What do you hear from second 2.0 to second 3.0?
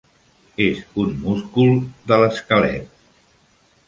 de l'esquelet.